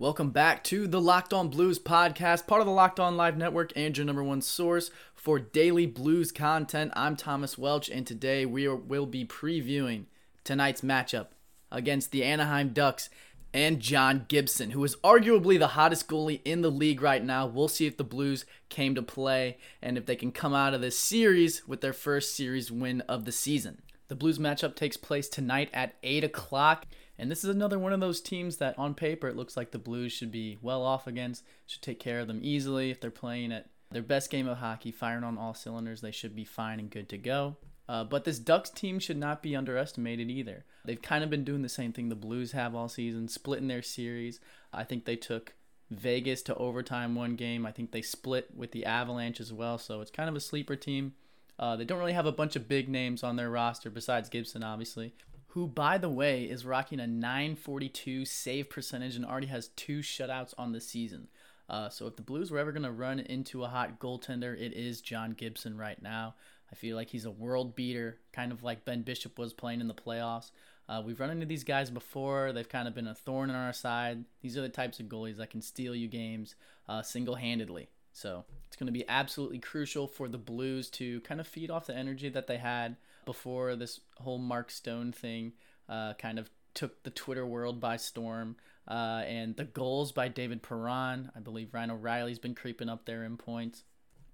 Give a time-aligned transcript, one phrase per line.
[0.00, 3.72] Welcome back to the Locked On Blues podcast, part of the Locked On Live Network
[3.74, 6.92] and your number one source for daily blues content.
[6.94, 10.04] I'm Thomas Welch, and today we are, will be previewing
[10.44, 11.30] tonight's matchup
[11.72, 13.10] against the Anaheim Ducks
[13.52, 17.48] and John Gibson, who is arguably the hottest goalie in the league right now.
[17.48, 20.80] We'll see if the Blues came to play and if they can come out of
[20.80, 23.82] this series with their first series win of the season.
[24.06, 26.86] The Blues matchup takes place tonight at 8 o'clock.
[27.18, 29.78] And this is another one of those teams that on paper it looks like the
[29.78, 32.90] Blues should be well off against, should take care of them easily.
[32.90, 36.36] If they're playing at their best game of hockey, firing on all cylinders, they should
[36.36, 37.56] be fine and good to go.
[37.88, 40.64] Uh, but this Ducks team should not be underestimated either.
[40.84, 43.82] They've kind of been doing the same thing the Blues have all season, splitting their
[43.82, 44.40] series.
[44.72, 45.54] I think they took
[45.90, 47.64] Vegas to overtime one game.
[47.64, 49.78] I think they split with the Avalanche as well.
[49.78, 51.14] So it's kind of a sleeper team.
[51.58, 54.62] Uh, they don't really have a bunch of big names on their roster besides Gibson,
[54.62, 55.14] obviously,
[55.58, 60.54] who, by the way, is rocking a 942 save percentage and already has two shutouts
[60.56, 61.26] on the season.
[61.68, 64.72] Uh, so if the Blues were ever going to run into a hot goaltender, it
[64.72, 66.36] is John Gibson right now.
[66.70, 69.88] I feel like he's a world beater, kind of like Ben Bishop was playing in
[69.88, 70.52] the playoffs.
[70.88, 72.52] Uh, we've run into these guys before.
[72.52, 74.26] They've kind of been a thorn in our side.
[74.40, 76.54] These are the types of goalies that can steal you games
[76.88, 77.88] uh, single handedly.
[78.12, 81.86] So it's going to be absolutely crucial for the Blues to kind of feed off
[81.86, 82.94] the energy that they had
[83.28, 85.52] before this whole Mark Stone thing
[85.86, 88.56] uh, kind of took the Twitter world by storm.
[88.88, 91.30] Uh, and the goals by David Perron.
[91.36, 93.84] I believe Ryan O'Reilly's been creeping up there in points.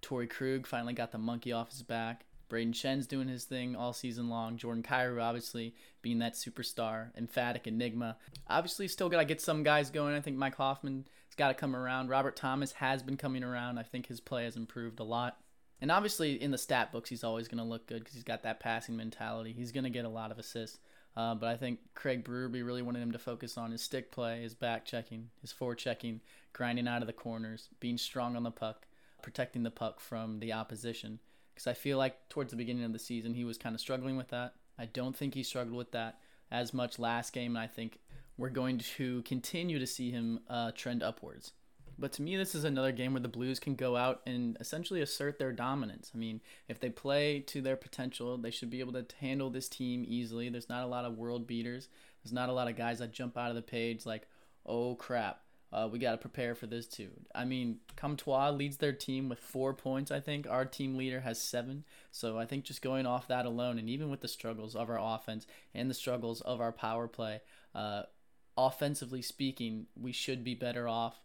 [0.01, 2.25] Torey Krug finally got the monkey off his back.
[2.49, 4.59] Brayden Schenn's doing his thing all season long.
[4.59, 8.17] Jordan Kyrou, obviously, being that superstar, emphatic enigma.
[8.47, 10.15] Obviously, still got to get some guys going.
[10.15, 12.11] I think Mike Hoffman's got to come around.
[12.11, 13.79] Robert Thomas has been coming around.
[13.79, 15.39] I think his play has improved a lot.
[15.81, 18.43] And obviously, in the stat books, he's always going to look good because he's got
[18.45, 19.53] that passing mentality.
[19.53, 20.79] He's going to get a lot of assists.
[21.17, 24.43] Uh, but I think Craig Berube really wanted him to focus on his stick play,
[24.43, 26.21] his back checking, his forechecking, checking,
[26.53, 28.87] grinding out of the corners, being strong on the puck,
[29.23, 31.21] protecting the puck from the opposition.
[31.55, 34.17] Because I feel like towards the beginning of the season, he was kind of struggling
[34.17, 34.55] with that.
[34.77, 36.19] I don't think he struggled with that
[36.51, 38.01] as much last game, and I think
[38.37, 41.53] we're going to continue to see him uh, trend upwards.
[41.99, 45.01] But to me, this is another game where the Blues can go out and essentially
[45.01, 46.11] assert their dominance.
[46.15, 49.69] I mean, if they play to their potential, they should be able to handle this
[49.69, 50.49] team easily.
[50.49, 51.89] There's not a lot of world beaters.
[52.23, 54.27] There's not a lot of guys that jump out of the page like,
[54.67, 57.11] oh crap, uh, we got to prepare for this too.
[57.35, 60.47] I mean, Comtois leads their team with four points, I think.
[60.49, 61.85] Our team leader has seven.
[62.13, 64.99] So I think just going off that alone, and even with the struggles of our
[65.01, 67.41] offense and the struggles of our power play,
[67.75, 68.03] uh,
[68.57, 71.21] offensively speaking, we should be better off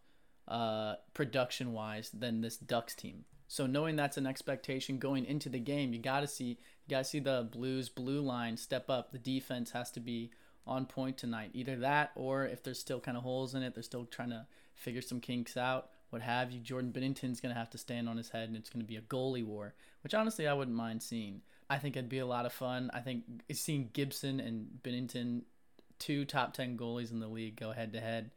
[0.49, 3.25] uh, production wise than this Ducks team.
[3.47, 6.99] So knowing that's an expectation going into the game, you got to see you got
[6.99, 9.11] to see the Blues blue line step up.
[9.11, 10.31] The defense has to be
[10.67, 11.51] on point tonight.
[11.53, 14.45] Either that or if there's still kind of holes in it, they're still trying to
[14.75, 16.59] figure some kinks out, what have you.
[16.59, 19.01] Jordan Binnington's going to have to stand on his head and it's to be a
[19.01, 19.73] goalie war,
[20.03, 21.41] which honestly I wouldn't mind seeing.
[21.69, 22.89] I think it'd be a lot of fun.
[22.93, 25.41] I think seeing Gibson and Binnington,
[25.99, 28.31] two top 10 goalies in the league, go head to head,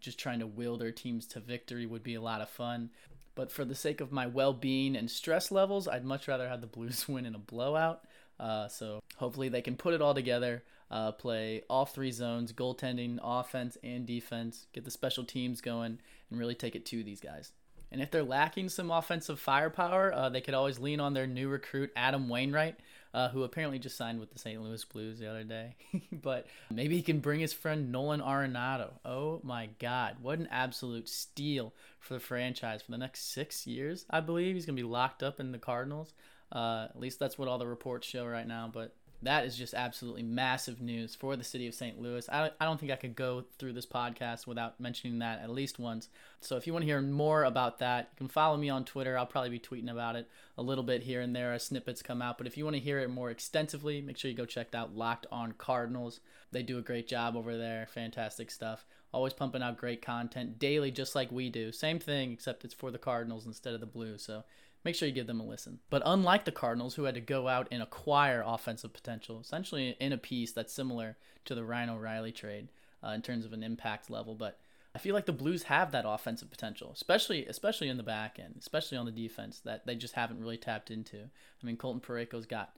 [0.00, 2.90] just trying to will their teams to victory would be a lot of fun.
[3.34, 6.60] But for the sake of my well being and stress levels, I'd much rather have
[6.60, 8.04] the Blues win in a blowout.
[8.38, 13.18] Uh, so hopefully they can put it all together uh, play all three zones goaltending,
[13.22, 15.98] offense, and defense, get the special teams going,
[16.30, 17.52] and really take it to these guys.
[17.92, 21.48] And if they're lacking some offensive firepower, uh, they could always lean on their new
[21.48, 22.76] recruit, Adam Wainwright,
[23.12, 24.62] uh, who apparently just signed with the St.
[24.62, 25.76] Louis Blues the other day.
[26.12, 28.92] but maybe he can bring his friend Nolan Arenado.
[29.04, 34.04] Oh my God, what an absolute steal for the franchise for the next six years,
[34.10, 34.54] I believe.
[34.54, 36.12] He's going to be locked up in the Cardinals.
[36.52, 38.70] Uh, at least that's what all the reports show right now.
[38.72, 42.00] But that is just absolutely massive news for the city of St.
[42.00, 42.26] Louis.
[42.30, 45.78] I, I don't think I could go through this podcast without mentioning that at least
[45.78, 46.08] once.
[46.40, 49.18] So if you want to hear more about that, you can follow me on Twitter.
[49.18, 52.22] I'll probably be tweeting about it a little bit here and there as snippets come
[52.22, 52.38] out.
[52.38, 54.96] But if you want to hear it more extensively, make sure you go check out
[54.96, 56.20] Locked On Cardinals.
[56.50, 57.86] They do a great job over there.
[57.86, 58.86] Fantastic stuff.
[59.12, 61.72] Always pumping out great content daily, just like we do.
[61.72, 64.22] Same thing, except it's for the Cardinals instead of the Blues.
[64.22, 64.44] So
[64.84, 65.80] make sure you give them a listen.
[65.90, 70.12] But unlike the Cardinals, who had to go out and acquire offensive potential, essentially in
[70.12, 72.68] a piece that's similar to the Ryan O'Reilly trade
[73.04, 74.58] uh, in terms of an impact level, but
[74.94, 78.56] I feel like the Blues have that offensive potential, especially especially in the back end,
[78.58, 81.18] especially on the defense that they just haven't really tapped into.
[81.18, 82.72] I mean, Colton Parayko's got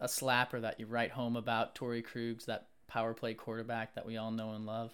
[0.00, 1.76] a slapper that you write home about.
[1.76, 4.92] Torey Krug's that power play quarterback that we all know and love.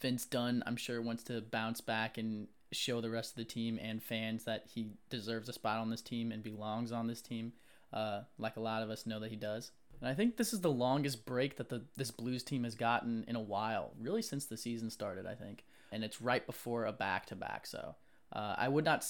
[0.00, 3.78] Vince Dunn, I'm sure, wants to bounce back and show the rest of the team
[3.80, 7.52] and fans that he deserves a spot on this team and belongs on this team,
[7.92, 9.70] uh, like a lot of us know that he does.
[10.00, 13.24] And I think this is the longest break that the this Blues team has gotten
[13.28, 15.64] in a while, really since the season started, I think.
[15.92, 17.66] And it's right before a back to back.
[17.66, 17.94] So
[18.32, 19.06] uh, I would not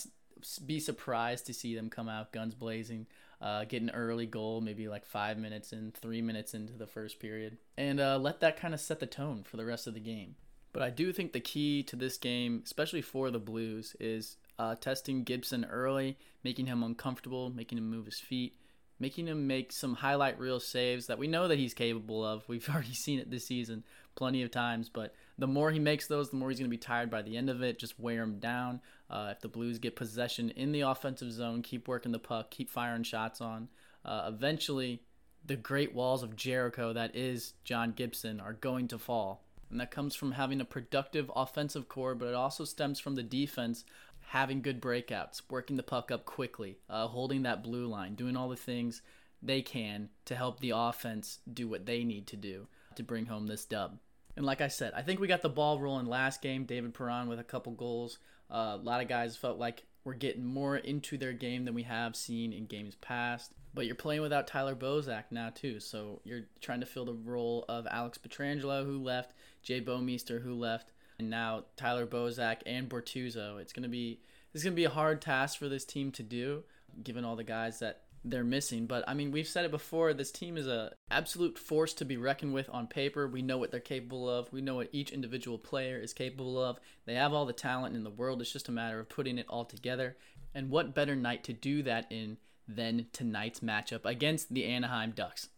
[0.65, 3.07] be surprised to see them come out guns blazing,
[3.41, 7.19] uh, get an early goal, maybe like five minutes in, three minutes into the first
[7.19, 10.01] period, and uh, let that kind of set the tone for the rest of the
[10.01, 10.37] game.
[10.75, 14.75] But I do think the key to this game, especially for the Blues, is uh,
[14.75, 18.57] testing Gibson early, making him uncomfortable, making him move his feet,
[18.99, 22.43] making him make some highlight reel saves that we know that he's capable of.
[22.49, 23.85] We've already seen it this season
[24.17, 26.79] plenty of times, but the more he makes those, the more he's going to be
[26.79, 27.79] tired by the end of it.
[27.79, 28.81] Just wear him down.
[29.09, 32.69] Uh, if the Blues get possession in the offensive zone, keep working the puck, keep
[32.69, 33.69] firing shots on.
[34.05, 35.03] Uh, eventually,
[35.47, 39.44] the great walls of Jericho that is John Gibson are going to fall.
[39.75, 43.25] And that comes from having a productive offensive core, but it also stems from the
[43.25, 43.85] defense
[44.29, 48.49] having good breakouts, working the puck up quickly, uh, holding that blue line, doing all
[48.49, 49.03] the things
[49.43, 53.49] they can to help the offense do what they need to do to bring home
[53.49, 53.99] this dub.
[54.37, 56.67] And like I said, I think we got the ball rolling last game.
[56.67, 58.19] David Perron with a couple goals.
[58.49, 61.83] Uh, a lot of guys felt like we're getting more into their game than we
[61.83, 63.53] have seen in games past.
[63.73, 67.65] But you're playing without Tyler Bozak now too, so you're trying to fill the role
[67.69, 73.61] of Alex Pietrangelo who left, Jay Bouwmeester who left, and now Tyler Bozak and Bortuzzo.
[73.61, 74.21] It's gonna be
[74.53, 76.63] it's gonna be a hard task for this team to do,
[77.03, 78.87] given all the guys that they're missing.
[78.87, 80.15] But I mean, we've said it before.
[80.15, 83.29] This team is a absolute force to be reckoned with on paper.
[83.29, 84.53] We know what they're capable of.
[84.53, 86.79] We know what each individual player is capable of.
[87.05, 88.41] They have all the talent in the world.
[88.41, 90.17] It's just a matter of putting it all together.
[90.55, 95.49] And what better night to do that in than tonight's matchup against the Anaheim Ducks?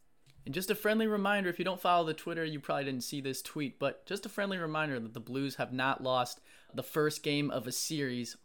[0.44, 3.20] And just a friendly reminder if you don't follow the Twitter, you probably didn't see
[3.20, 6.40] this tweet, but just a friendly reminder that the Blues have not lost
[6.72, 8.36] the first game of a series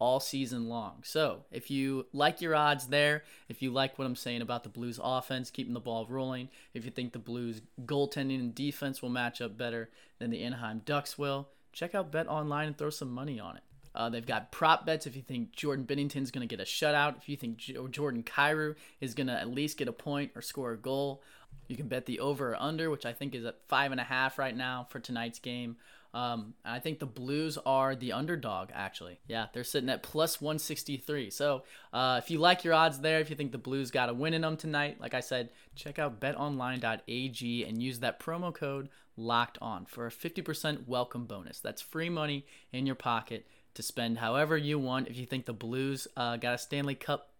[0.00, 1.02] all season long.
[1.04, 4.70] So, if you like your odds there, if you like what I'm saying about the
[4.70, 9.10] Blues offense, keeping the ball rolling, if you think the Blues goaltending and defense will
[9.10, 13.12] match up better than the Anaheim Ducks will, check out Bet Online and throw some
[13.12, 13.62] money on it.
[13.94, 17.16] Uh, they've got prop bets if you think Jordan Binnington's going to get a shutout,
[17.18, 20.72] if you think Jordan Kyrou is going to at least get a point or score
[20.72, 21.22] a goal.
[21.66, 24.04] You can bet the over or under, which I think is at five and a
[24.04, 25.76] half right now for tonight's game.
[26.12, 29.20] Um, I think the Blues are the underdog, actually.
[29.28, 31.30] Yeah, they're sitting at plus 163.
[31.30, 31.62] So
[31.92, 34.34] uh, if you like your odds there, if you think the Blues got a win
[34.34, 39.58] in them tonight, like I said, check out betonline.ag and use that promo code locked
[39.60, 41.60] on for a 50% welcome bonus.
[41.60, 45.08] That's free money in your pocket to spend however you want.
[45.08, 47.30] If you think the Blues uh, got a Stanley Cup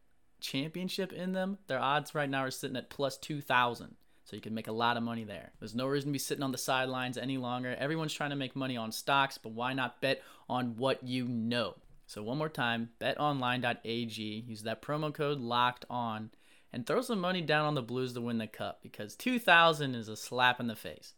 [0.40, 3.96] championship in them, their odds right now are sitting at plus 2,000.
[4.30, 5.50] So you can make a lot of money there.
[5.58, 7.74] There's no reason to be sitting on the sidelines any longer.
[7.76, 11.74] Everyone's trying to make money on stocks, but why not bet on what you know?
[12.06, 14.44] So one more time, betonline.ag.
[14.46, 16.30] Use that promo code locked on
[16.72, 20.08] and throw some money down on the Blues to win the cup because 2000 is
[20.08, 21.14] a slap in the face.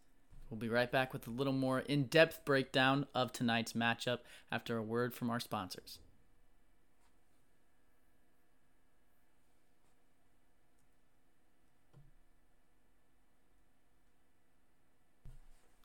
[0.48, 4.20] We'll be right back with a little more in-depth breakdown of tonight's matchup
[4.50, 5.98] after a word from our sponsors.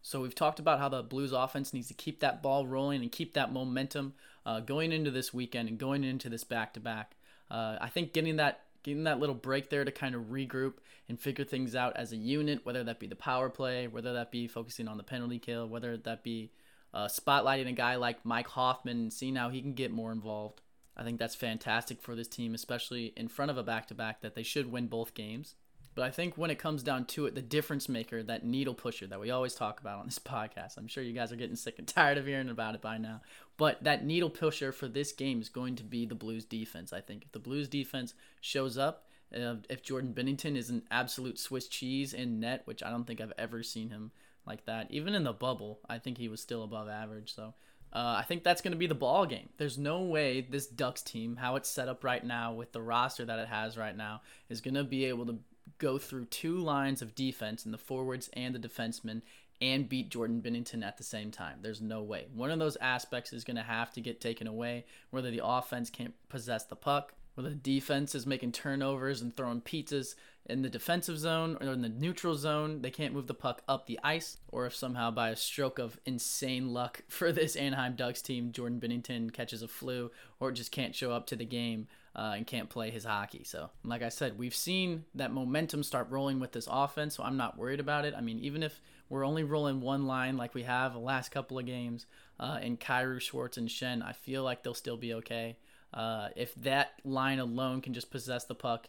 [0.08, 3.12] So we've talked about how the Blues offense needs to keep that ball rolling and
[3.12, 4.14] keep that momentum
[4.46, 7.18] uh, going into this weekend and going into this back to back.
[7.52, 10.76] I think getting that getting that little break there to kind of regroup
[11.10, 14.32] and figure things out as a unit, whether that be the power play, whether that
[14.32, 16.52] be focusing on the penalty kill, whether that be
[16.94, 20.62] uh, spotlighting a guy like Mike Hoffman and seeing how he can get more involved.
[20.96, 24.22] I think that's fantastic for this team, especially in front of a back to back
[24.22, 25.56] that they should win both games.
[25.98, 29.08] But I think when it comes down to it, the difference maker, that needle pusher
[29.08, 31.80] that we always talk about on this podcast, I'm sure you guys are getting sick
[31.80, 33.22] and tired of hearing about it by now.
[33.58, 36.94] But that needle pusher for this game is going to be the Blues defense.
[36.94, 41.40] I think if the Blues defense shows up, uh, if Jordan Binnington is an absolute
[41.40, 44.12] Swiss cheese in net, which I don't think I've ever seen him
[44.46, 47.34] like that, even in the bubble, I think he was still above average.
[47.34, 47.56] So
[47.92, 49.50] uh, I think that's going to be the ball game.
[49.58, 53.26] There's no way this Ducks team, how it's set up right now with the roster
[53.26, 55.40] that it has right now, is going to be able to
[55.78, 59.22] go through two lines of defense in the forwards and the defensemen
[59.60, 61.60] and beat Jordan Binnington at the same time.
[61.62, 62.28] There's no way.
[62.34, 65.90] One of those aspects is going to have to get taken away, whether the offense
[65.90, 70.16] can't possess the puck, whether the defense is making turnovers and throwing pizzas
[70.48, 73.86] in the defensive zone or in the neutral zone, they can't move the puck up
[73.86, 78.24] the ice, or if somehow by a stroke of insane luck for this Anaheim Ducks
[78.24, 82.34] team, Jordan Binnington catches a flu or just can't show up to the game uh,
[82.36, 83.44] and can't play his hockey.
[83.44, 87.38] So, like I said, we've seen that momentum start rolling with this offense, so I'm
[87.38, 88.16] not worried about it.
[88.18, 91.60] I mean, even if we're only rolling one line like we have the last couple
[91.60, 92.08] of games
[92.40, 95.58] uh, in Kyrou, Schwartz, and Schenn, I feel like they'll still be okay.
[95.94, 98.88] Uh, if that line alone can just possess the puck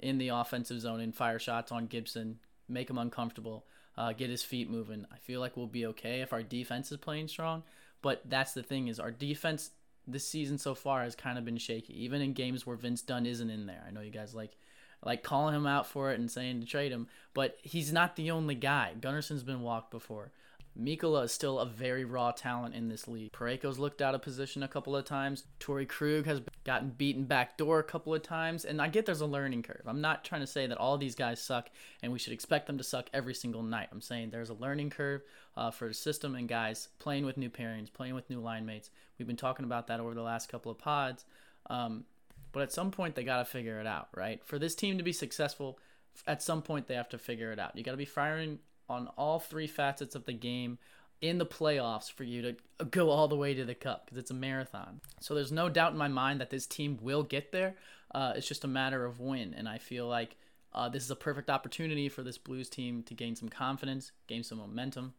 [0.00, 2.38] in the offensive zone and fire shots on Gibson,
[2.68, 5.06] make him uncomfortable, uh, get his feet moving.
[5.12, 7.62] I feel like we'll be okay if our defense is playing strong.
[8.00, 9.70] But that's the thing is our defense
[10.06, 13.26] this season so far has kind of been shaky, even in games where Vince Dunn
[13.26, 13.84] isn't in there.
[13.86, 14.56] I know you guys like
[15.04, 18.30] like calling him out for it and saying to trade him, but he's not the
[18.32, 18.94] only guy.
[19.00, 20.32] Gunnarsson's been walked before.
[20.80, 23.32] Mikkola is still a very raw talent in this league.
[23.32, 25.44] Parayko's looked out of position a couple of times.
[25.58, 29.20] Torey Krug has gotten beaten back door a couple of times, and I get there's
[29.20, 29.82] a learning curve.
[29.86, 31.68] I'm not trying to say that all these guys suck
[32.02, 33.88] and we should expect them to suck every single night.
[33.90, 35.22] I'm saying there's a learning curve
[35.56, 38.90] uh, for the system and guys playing with new pairings, playing with new line mates.
[39.18, 41.24] We've been talking about that over the last couple of pods.
[41.68, 42.04] Um,
[42.52, 44.42] but at some point, they got to figure it out, right?
[44.44, 45.78] For this team to be successful,
[46.26, 47.76] at some point, they have to figure it out.
[47.76, 48.58] You got to be firing
[48.88, 50.78] on all three facets of the game
[51.20, 54.30] in the playoffs for you to go all the way to the cup because it's
[54.30, 55.00] a marathon.
[55.20, 57.74] So there's no doubt in my mind that this team will get there.
[58.14, 59.52] Uh, it's just a matter of when.
[59.54, 60.36] And I feel like
[60.72, 64.42] uh, this is a perfect opportunity for this Blues team to gain some confidence, gain
[64.42, 65.14] some momentum.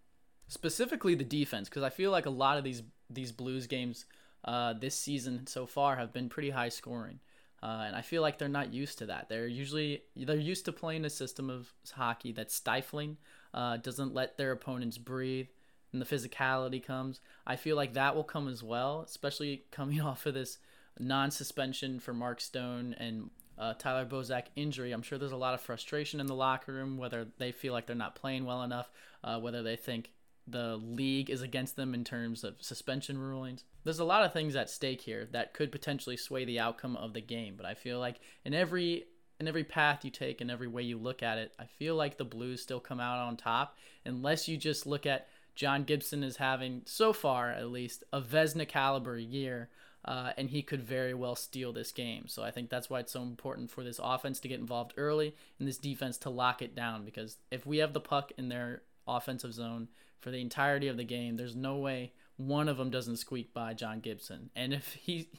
[0.47, 4.05] Specifically the defense, because I feel like a lot of these these Blues games
[4.45, 7.19] uh, this season so far have been pretty high scoring.
[7.61, 9.27] Uh, and I feel like they're not used to that.
[9.27, 13.17] They're usually they're used to playing a system of hockey that's stifling,
[13.53, 15.47] uh, doesn't let their opponents breathe,
[15.91, 17.19] and the physicality comes.
[17.45, 20.59] I feel like that will come as well, especially coming off of this
[20.99, 24.91] non-suspension for Mark Stone and uh, Tyler Bozak injury.
[24.91, 27.87] I'm sure there's a lot of frustration in the locker room, whether they feel like
[27.87, 28.89] they're not playing well enough,
[29.23, 30.11] uh, whether they think
[30.47, 33.63] the league is against them in terms of suspension rulings.
[33.83, 37.13] There's a lot of things at stake here that could potentially sway the outcome of
[37.13, 39.05] the game, but I feel like in every
[39.39, 42.17] in every path you take and every way you look at it, I feel like
[42.17, 46.37] the Blues still come out on top unless you just look at John Gibson as
[46.37, 49.69] having so far at least a Vezina caliber year.
[50.05, 52.25] Uh, and he could very well steal this game.
[52.27, 55.35] So I think that's why it's so important for this offense to get involved early
[55.59, 57.03] and this defense to lock it down.
[57.03, 61.03] Because if we have the puck in their offensive zone, for the entirety of the
[61.03, 61.37] game.
[61.37, 64.49] There's no way one of them doesn't squeak by John Gibson.
[64.55, 65.29] And if he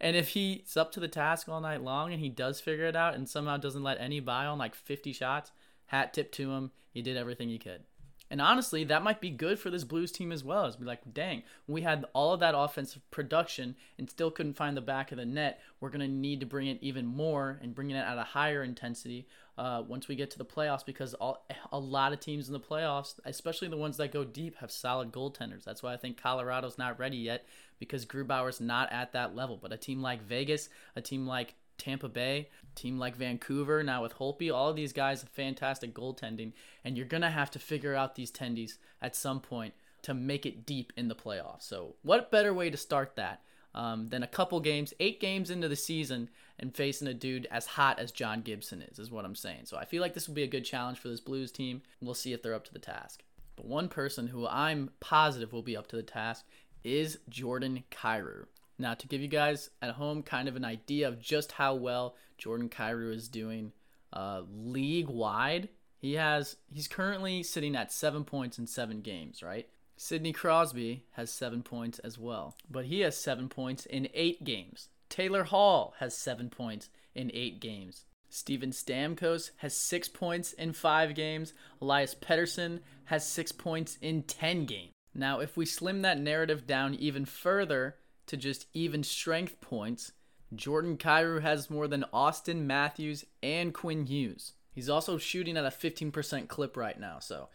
[0.00, 2.96] and if he's up to the task all night long and he does figure it
[2.96, 5.50] out and somehow doesn't let any by on like 50 shots,
[5.86, 6.70] hat tip to him.
[6.90, 7.84] He did everything he could.
[8.30, 10.66] And honestly, that might be good for this Blues team as well.
[10.66, 14.76] It's be like, dang, we had all of that offensive production and still couldn't find
[14.76, 15.60] the back of the net.
[15.80, 19.26] We're to need to bring it even more and bring it at a higher intensity
[19.56, 22.60] uh, once we get to the playoffs because all, a lot of teams in the
[22.60, 25.64] playoffs, especially the ones that go deep, have solid goaltenders.
[25.64, 27.46] That's why I think Colorado's not ready yet
[27.78, 29.58] because Grubauer's not at that level.
[29.60, 34.16] But a team like Vegas, a team like Tampa Bay, team like Vancouver, now with
[34.16, 36.52] Holtby, all of these guys have fantastic goaltending,
[36.84, 40.66] and you're gonna have to figure out these tendies at some point to make it
[40.66, 41.62] deep in the playoffs.
[41.62, 43.42] So, what better way to start that
[43.74, 47.66] um, than a couple games, eight games into the season, and facing a dude as
[47.66, 49.64] hot as John Gibson is, is what I'm saying.
[49.64, 51.82] So, I feel like this will be a good challenge for this Blues team.
[52.00, 53.22] We'll see if they're up to the task.
[53.56, 56.44] But one person who I'm positive will be up to the task
[56.84, 58.46] is Jordan Kyrou.
[58.78, 62.14] Now, to give you guys at home kind of an idea of just how well
[62.36, 63.72] Jordan Kyrou is doing
[64.12, 65.68] uh, league wide,
[65.98, 69.68] he has he's currently sitting at seven points in seven games, right?
[69.96, 74.88] Sidney Crosby has seven points as well, but he has seven points in eight games.
[75.08, 78.04] Taylor Hall has seven points in eight games.
[78.30, 81.52] Steven Stamkos has six points in five games.
[81.82, 84.92] Elias Pettersson has six points in ten games.
[85.14, 87.96] Now, if we slim that narrative down even further
[88.28, 90.12] to just even strength points,
[90.54, 94.52] Jordan Kyrou has more than Auston Matthews and Quinn Hughes.
[94.72, 97.48] He's also shooting at a 15% clip right now, so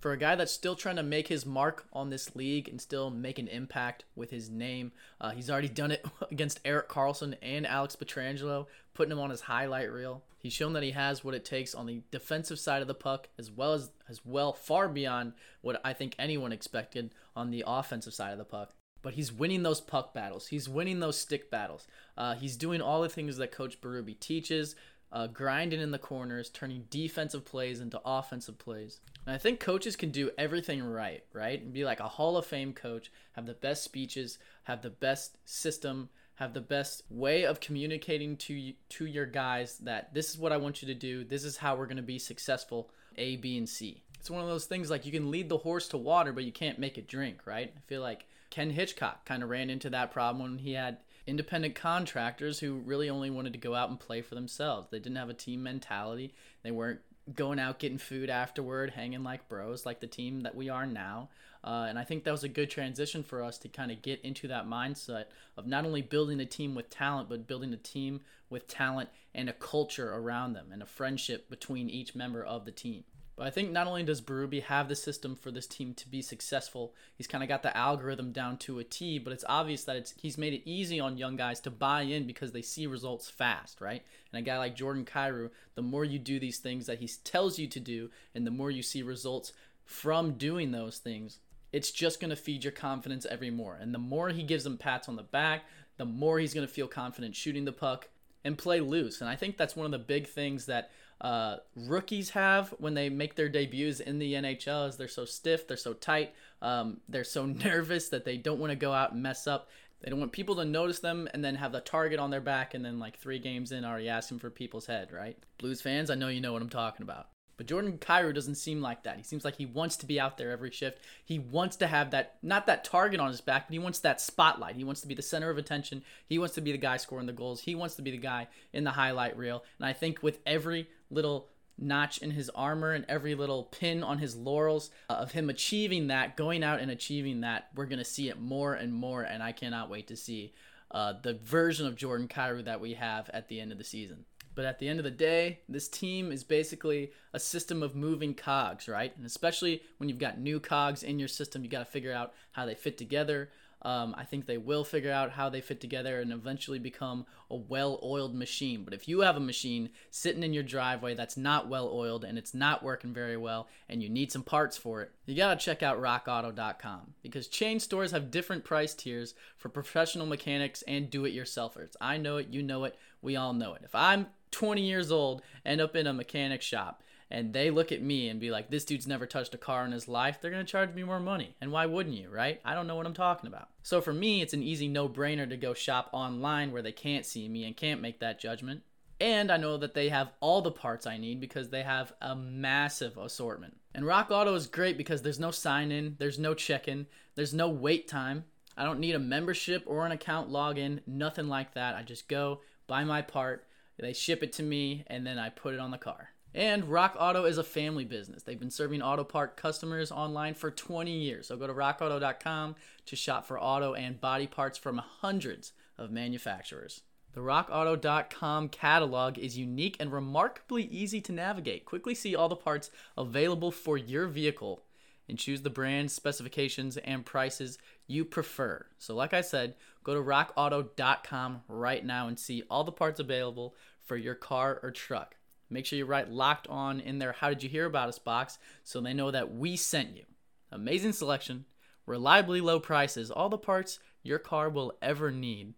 [0.00, 3.10] for a guy that's still trying to make his mark on this league and still
[3.10, 7.66] make an impact with his name, uh, he's already done it against Erik Karlsson and
[7.66, 10.22] Alex Pietrangelo, putting him on his highlight reel.
[10.38, 13.28] He's shown that he has what it takes on the defensive side of the puck,
[13.38, 18.14] as well as as well far beyond what I think anyone expected on the offensive
[18.14, 18.72] side of the puck
[19.02, 20.48] but he's winning those puck battles.
[20.48, 21.86] He's winning those stick battles.
[22.16, 24.74] Uh, he's doing all the things that Coach Berube teaches,
[25.12, 29.00] uh, grinding in the corners, turning defensive plays into offensive plays.
[29.26, 31.60] And I think coaches can do everything right, right?
[31.60, 35.36] And be like a Hall of Fame coach, have the best speeches, have the best
[35.48, 40.52] system, have the best way of communicating to to your guys that this is what
[40.52, 41.22] I want you to do.
[41.22, 42.90] This is how we're going to be successful.
[43.18, 44.02] A, B, and C.
[44.18, 46.52] It's one of those things like you can lead the horse to water, but you
[46.52, 47.72] can't make it drink, right?
[47.76, 51.74] I feel like Ken Hitchcock kind of ran into that problem when he had independent
[51.74, 54.88] contractors who really only wanted to go out and play for themselves.
[54.90, 56.34] They didn't have a team mentality.
[56.62, 57.00] They weren't
[57.34, 61.28] going out getting food afterward, hanging like bros, like the team that we are now.
[61.62, 64.20] Uh, and I think that was a good transition for us to kind of get
[64.22, 65.26] into that mindset
[65.56, 69.48] of not only building a team with talent, but building a team with talent and
[69.48, 73.04] a culture around them and a friendship between each member of the team.
[73.40, 76.20] But I think not only does Berube have the system for this team to be
[76.20, 79.96] successful, he's kind of got the algorithm down to a T, but it's obvious that
[79.96, 83.30] it's he's made it easy on young guys to buy in because they see results
[83.30, 84.02] fast, right?
[84.30, 87.58] And a guy like Jordan Kyrou, the more you do these things that he tells
[87.58, 89.54] you to do, and the more you see results
[89.86, 91.38] from doing those things,
[91.72, 93.74] it's just going to feed your confidence every more.
[93.80, 95.64] And the more he gives them pats on the back,
[95.96, 98.10] the more he's going to feel confident shooting the puck
[98.44, 99.20] and play loose.
[99.20, 103.08] And I think that's one of the big things that uh, rookies have when they
[103.10, 107.24] make their debuts in the NHL is they're so stiff, they're so tight, um, they're
[107.24, 109.68] so nervous that they don't want to go out and mess up.
[110.00, 112.72] They don't want people to notice them and then have the target on their back
[112.72, 115.36] and then like three games in already asking for people's head, right?
[115.58, 117.28] Blues fans, I know you know what I'm talking about.
[117.60, 119.18] But Jordan Kyrou doesn't seem like that.
[119.18, 120.98] He seems like he wants to be out there every shift.
[121.22, 124.18] He wants to have that, not that target on his back, but he wants that
[124.18, 124.76] spotlight.
[124.76, 126.02] He wants to be the center of attention.
[126.26, 127.60] He wants to be the guy scoring the goals.
[127.60, 129.62] He wants to be the guy in the highlight reel.
[129.78, 134.16] And I think with every little notch in his armor and every little pin on
[134.16, 138.06] his laurels uh, of him achieving that, going out and achieving that, we're going to
[138.06, 139.20] see it more and more.
[139.22, 140.54] And I cannot wait to see
[140.92, 144.24] uh, the version of Jordan Kyrou that we have at the end of the season.
[144.54, 148.34] But at the end of the day, this team is basically a system of moving
[148.34, 149.16] cogs, right?
[149.16, 152.34] And especially when you've got new cogs in your system, you got to figure out
[152.52, 153.50] how they fit together.
[153.82, 157.56] Um, I think they will figure out how they fit together and eventually become a
[157.56, 158.84] well oiled machine.
[158.84, 162.36] But if you have a machine sitting in your driveway that's not well oiled and
[162.36, 165.64] it's not working very well and you need some parts for it, you got to
[165.64, 171.24] check out rockauto.com because chain stores have different price tiers for professional mechanics and do
[171.24, 171.96] it yourselfers.
[172.00, 173.82] I know it, you know it, we all know it.
[173.82, 178.02] If I'm 20 years old, end up in a mechanic shop, and they look at
[178.02, 180.64] me and be like, this dude's never touched a car in his life, they're gonna
[180.64, 181.54] charge me more money.
[181.60, 182.60] And why wouldn't you, right?
[182.64, 183.68] I don't know what I'm talking about.
[183.82, 187.26] So for me, it's an easy no brainer to go shop online where they can't
[187.26, 188.82] see me and can't make that judgment.
[189.20, 192.34] And I know that they have all the parts I need because they have a
[192.34, 193.76] massive assortment.
[193.94, 197.52] And Rock Auto is great because there's no sign in, there's no check in, there's
[197.52, 198.44] no wait time.
[198.78, 201.96] I don't need a membership or an account login, nothing like that.
[201.96, 203.66] I just go, buy my part,
[204.00, 206.30] they ship it to me, and then I put it on the car.
[206.54, 208.42] And Rock Auto is a family business.
[208.42, 211.46] They've been serving auto part customers online for 20 years.
[211.46, 212.74] So go to rockauto.com
[213.06, 217.02] to shop for auto and body parts from hundreds of manufacturers.
[217.32, 221.84] The rockauto.com catalog is unique and remarkably easy to navigate.
[221.84, 224.82] Quickly see all the parts available for your vehicle
[225.28, 228.84] and choose the brand, specifications, and prices you prefer.
[228.98, 233.76] So, like I said, go to rockauto.com right now and see all the parts available
[234.10, 235.36] for your car or truck.
[235.70, 238.58] Make sure you write locked on in there, how did you hear about us box,
[238.82, 240.24] so they know that we sent you.
[240.72, 241.64] Amazing selection,
[242.06, 245.74] reliably low prices, all the parts your car will ever need.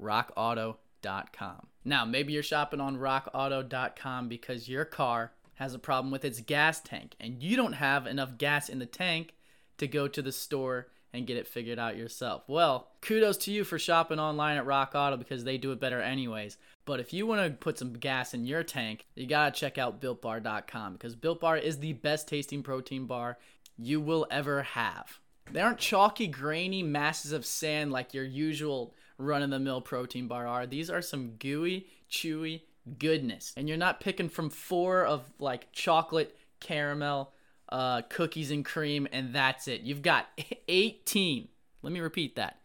[0.00, 1.66] RockAuto.com.
[1.84, 6.80] Now, maybe you're shopping on RockAuto.com because your car has a problem with its gas
[6.80, 9.34] tank and you don't have enough gas in the tank
[9.78, 12.42] to go to the store and get it figured out yourself.
[12.46, 16.00] Well, kudos to you for shopping online at Rock Auto because they do it better
[16.00, 16.56] anyways.
[16.84, 19.78] But if you want to put some gas in your tank, you got to check
[19.78, 23.38] out builtbar.com because Built Bar is the best tasting protein bar
[23.76, 25.18] you will ever have.
[25.52, 30.28] They aren't chalky, grainy masses of sand like your usual run of the mill protein
[30.28, 30.66] bar are.
[30.66, 32.62] These are some gooey, chewy
[32.98, 33.52] goodness.
[33.56, 37.32] And you're not picking from four of like chocolate, caramel,
[37.70, 39.82] uh, cookies and cream, and that's it.
[39.82, 40.26] You've got
[40.68, 41.48] 18.
[41.82, 42.60] Let me repeat that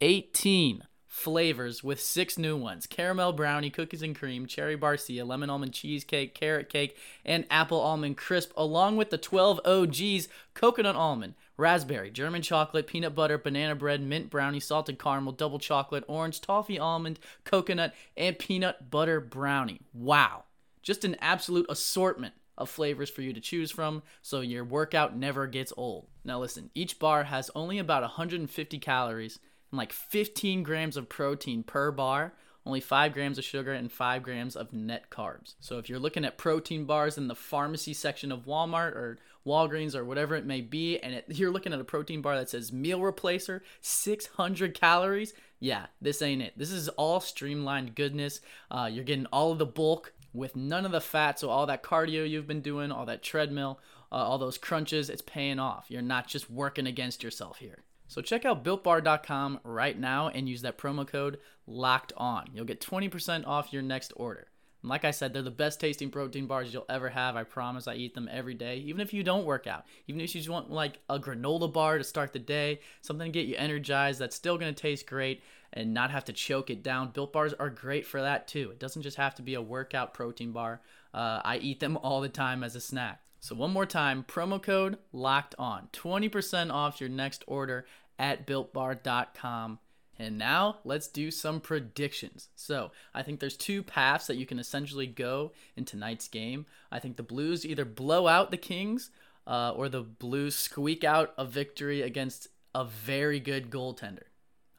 [0.00, 5.72] 18 flavors with six new ones caramel brownie, cookies and cream, cherry barcia, lemon almond
[5.72, 12.10] cheesecake, carrot cake, and apple almond crisp, along with the 12 OGs coconut almond, raspberry,
[12.10, 17.18] German chocolate, peanut butter, banana bread, mint brownie, salted caramel, double chocolate, orange, toffee almond,
[17.44, 19.80] coconut, and peanut butter brownie.
[19.92, 20.44] Wow.
[20.82, 25.46] Just an absolute assortment of flavors for you to choose from so your workout never
[25.46, 26.06] gets old.
[26.24, 29.38] Now, listen, each bar has only about 150 calories
[29.70, 32.34] and like 15 grams of protein per bar,
[32.66, 35.54] only 5 grams of sugar and 5 grams of net carbs.
[35.60, 39.94] So, if you're looking at protein bars in the pharmacy section of Walmart or Walgreens
[39.94, 42.72] or whatever it may be, and it, you're looking at a protein bar that says
[42.72, 46.54] meal replacer, 600 calories, yeah, this ain't it.
[46.56, 48.40] This is all streamlined goodness.
[48.70, 51.38] Uh, you're getting all of the bulk with none of the fat.
[51.38, 53.80] So all that cardio you've been doing, all that treadmill,
[54.12, 55.86] uh, all those crunches, it's paying off.
[55.88, 57.84] You're not just working against yourself here.
[58.08, 62.50] So check out builtbar.com right now and use that promo code locked on.
[62.52, 64.48] You'll get 20% off your next order.
[64.82, 67.36] And like I said, they're the best tasting protein bars you'll ever have.
[67.36, 69.84] I promise I eat them every day, even if you don't work out.
[70.08, 73.38] Even if you just want like a granola bar to start the day, something to
[73.38, 76.82] get you energized that's still going to taste great and not have to choke it
[76.82, 77.10] down.
[77.10, 78.70] Built bars are great for that too.
[78.70, 80.80] It doesn't just have to be a workout protein bar.
[81.12, 83.20] Uh, I eat them all the time as a snack.
[83.40, 87.86] So, one more time promo code locked on 20% off your next order
[88.18, 89.78] at builtbar.com.
[90.18, 92.48] And now let's do some predictions.
[92.54, 96.66] So, I think there's two paths that you can essentially go in tonight's game.
[96.92, 99.10] I think the Blues either blow out the Kings
[99.46, 104.24] uh, or the Blues squeak out a victory against a very good goaltender.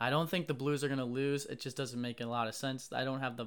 [0.01, 1.45] I don't think the Blues are going to lose.
[1.45, 2.89] It just doesn't make a lot of sense.
[2.91, 3.45] I don't have the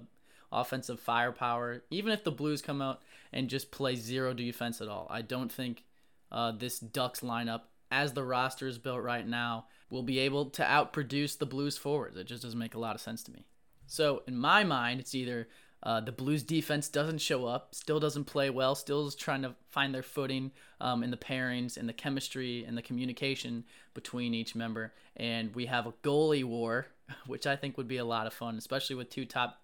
[0.52, 1.82] offensive firepower.
[1.90, 5.50] Even if the Blues come out and just play zero defense at all, I don't
[5.50, 5.82] think
[6.30, 10.62] uh, this Ducks lineup, as the roster is built right now, will be able to
[10.62, 12.16] outproduce the Blues forwards.
[12.16, 13.46] It just doesn't make a lot of sense to me.
[13.88, 15.48] So in my mind, it's either
[15.84, 19.54] uh, the Blues defense doesn't show up, still doesn't play well, still is trying to
[19.68, 24.54] find their footing um, in the pairings, in the chemistry, and the communication between each
[24.54, 24.92] member.
[25.16, 26.86] And we have a goalie war,
[27.26, 29.60] which I think would be a lot of fun, especially with two top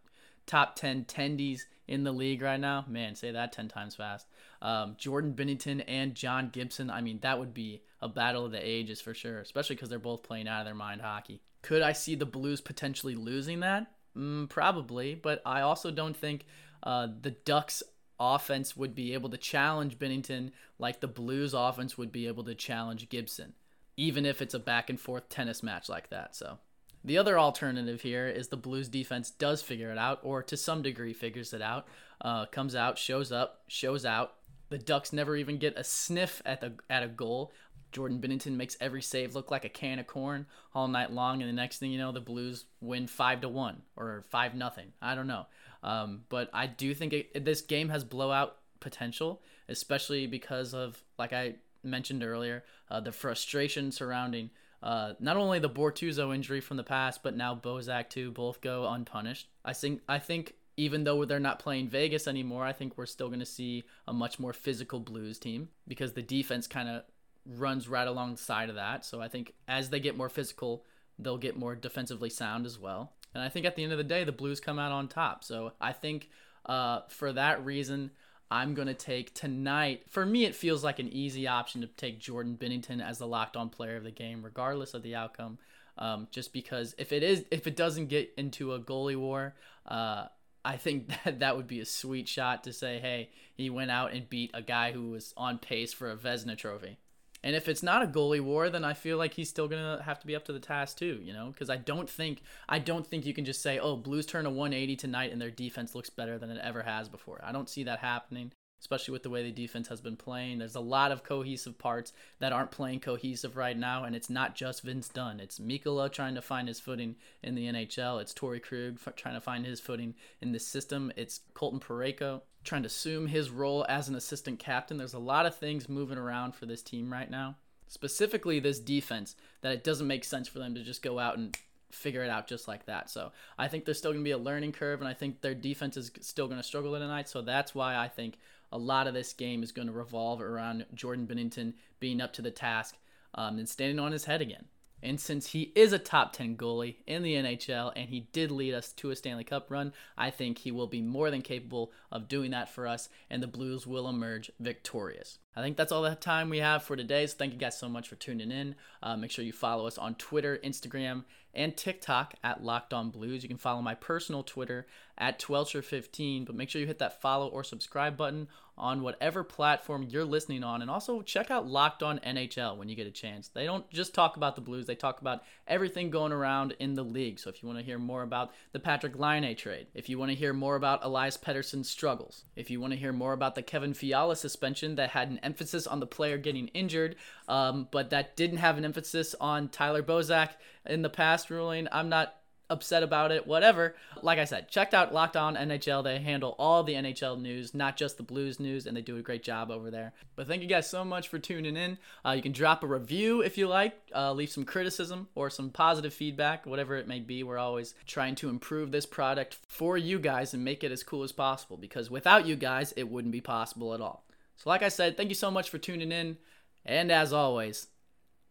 [0.46, 2.85] top 10 tendies in the league right now.
[2.88, 4.26] Man, say that 10 times fast.
[4.61, 6.90] Um, Jordan Binnington and John Gibson.
[6.90, 9.98] I mean, that would be a battle of the ages for sure, especially because they're
[9.98, 11.40] both playing out of their mind hockey.
[11.62, 13.92] Could I see the Blues potentially losing that?
[14.16, 16.44] Mm, probably, but I also don't think
[16.83, 17.83] uh, the Ducks
[18.18, 22.55] offense would be able to challenge Binnington like the Blues offense would be able to
[22.55, 23.55] challenge Gibson,
[23.96, 26.37] even if it's a back and forth tennis match like that.
[26.37, 26.59] So
[27.03, 30.83] the other alternative here is the Blues defense does figure it out, or to some
[30.83, 31.87] degree figures it out,
[32.20, 34.35] uh, comes out, shows up, shows out.
[34.68, 37.53] The Ducks never even get a sniff at the at a goal.
[37.92, 41.48] Jordan Binnington makes every save look like a can of corn all night long, and
[41.48, 44.92] the next thing you know, the Blues win five to one or five nothing.
[45.00, 45.46] I don't know,
[45.83, 51.33] um, but I do think it, this game has blowout potential, especially because of like
[51.33, 54.50] I mentioned earlier, uh, the frustration surrounding
[54.83, 58.88] uh, not only the Bortuzzo injury from the past, but now Bozak too, both go
[58.88, 59.48] unpunished.
[59.64, 63.29] I think I think even though they're not playing Vegas anymore, I think we're still
[63.29, 67.03] going to see a much more physical Blues team because the defense kind of
[67.46, 69.05] runs right alongside of that.
[69.05, 70.85] So I think as they get more physical,
[71.18, 73.12] they'll get more defensively sound as well.
[73.35, 75.44] And I think at the end of the day, the Blues come out on top.
[75.44, 76.29] So I think
[76.66, 78.11] uh, for that reason,
[78.50, 80.03] I'm going to take tonight.
[80.09, 83.57] For me, it feels like an easy option to take Jordan Binnington as the locked
[83.57, 85.59] on player of the game, regardless of the outcome.
[85.96, 89.55] Um, just because if it is, if it doesn't get into a goalie war,
[89.87, 90.26] uh,
[90.64, 94.12] I think that that would be a sweet shot to say, hey, he went out
[94.12, 96.98] and beat a guy who was on pace for a Vezina trophy.
[97.42, 100.18] And if it's not a goalie war, then I feel like he's still gonna have
[100.20, 103.07] to be up to the task too, you know, because I don't think I don't
[103.07, 106.11] think you can just say, oh, Blues turn a 180 tonight and their defense looks
[106.11, 107.40] better than it ever has before.
[107.42, 110.58] I don't see that happening, especially with the way the defense has been playing.
[110.58, 114.54] There's a lot of cohesive parts that aren't playing cohesive right now, and it's not
[114.54, 115.40] just Vince Dunn.
[115.40, 118.20] It's Mikkola trying to find his footing in the NHL.
[118.20, 121.12] It's Torey Krug trying to find his footing in the system.
[121.16, 124.96] It's Colton Parayko trying to assume his role as an assistant captain.
[124.96, 129.34] There's a lot of things moving around for this team right now, specifically this defense,
[129.62, 131.56] that it doesn't make sense for them to just go out and
[131.90, 133.10] figure it out just like that.
[133.10, 135.54] So I think there's still going to be a learning curve, and I think their
[135.54, 137.28] defense is still going to struggle tonight.
[137.28, 138.38] So that's why I think
[138.72, 142.42] a lot of this game is going to revolve around Jordan Binnington being up to
[142.42, 142.96] the task
[143.35, 144.66] um, and standing on his head again.
[145.02, 148.74] And since he is a top 10 goalie in the NHL and he did lead
[148.74, 152.28] us to a Stanley Cup run, I think he will be more than capable of
[152.28, 155.38] doing that for us and the Blues will emerge victorious.
[155.56, 157.26] I think that's all the time we have for today.
[157.26, 158.76] So thank you guys so much for tuning in.
[159.02, 163.42] Uh, make sure you follow us on Twitter, Instagram, and TikTok at Locked On Blues.
[163.42, 164.87] You can follow my personal Twitter
[165.20, 168.48] at Twelcher15, but make sure you hit that follow or subscribe button
[168.80, 170.80] on whatever platform you're listening on.
[170.80, 173.48] And also check out Locked On NHL when you get a chance.
[173.48, 177.02] They don't just talk about the Blues, they talk about everything going around in the
[177.02, 177.38] league.
[177.38, 180.30] So if you want to hear more about the Patrik Laine trade, if you want
[180.30, 183.62] to hear more about Elias Pettersson's struggles, if you want to hear more about the
[183.62, 187.16] Kevin Fiala suspension that had an emphasis on the player getting injured,
[187.48, 190.50] um, but that didn't have an emphasis on Tyler Bozak
[190.87, 192.35] in the past ruling, I'm not
[192.70, 193.94] upset about it, whatever.
[194.22, 196.02] Like I said, checked out Locked On NHL.
[196.04, 199.22] They handle all the NHL news, not just the Blues news, and they do a
[199.22, 200.12] great job over there.
[200.37, 201.98] But thank you guys so much for tuning in.
[202.24, 205.70] Uh, you can drop a review if you like, uh, leave some criticism or some
[205.70, 207.42] positive feedback, whatever it may be.
[207.42, 211.24] We're always trying to improve this product for you guys and make it as cool
[211.24, 214.24] as possible because without you guys, it wouldn't be possible at all.
[214.56, 216.37] So, like I said, thank you so much for tuning in.
[216.85, 217.88] And as always,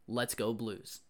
[0.07, 1.01] let's go, Blues.